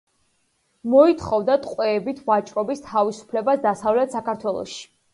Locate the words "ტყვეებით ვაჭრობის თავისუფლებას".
1.67-3.65